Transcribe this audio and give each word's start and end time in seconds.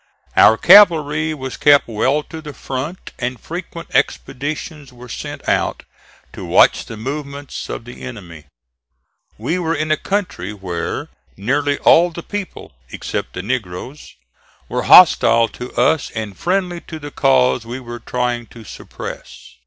Our 0.35 0.57
cavalry 0.57 1.35
was 1.35 1.57
kept 1.57 1.87
well 1.87 2.23
to 2.23 2.41
the 2.41 2.55
front 2.55 3.11
and 3.19 3.39
frequent 3.39 3.89
expeditions 3.93 4.91
were 4.91 5.07
sent 5.07 5.47
out 5.47 5.83
to 6.33 6.43
watch 6.43 6.85
the 6.87 6.97
movements 6.97 7.69
of 7.69 7.85
the 7.85 8.01
enemy. 8.01 8.45
We 9.37 9.59
were 9.59 9.75
in 9.75 9.91
a 9.91 9.97
country 9.97 10.53
where 10.53 11.09
nearly 11.37 11.77
all 11.77 12.09
the 12.09 12.23
people, 12.23 12.71
except 12.89 13.33
the 13.33 13.43
negroes, 13.43 14.15
were 14.67 14.81
hostile 14.89 15.47
to 15.49 15.71
us 15.73 16.09
and 16.15 16.35
friendly 16.35 16.81
to 16.87 16.97
the 16.97 17.11
cause 17.11 17.63
we 17.63 17.79
were 17.79 17.99
trying 17.99 18.47
to 18.47 18.63
suppress. 18.63 19.53